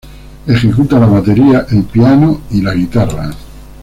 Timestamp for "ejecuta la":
0.47-1.05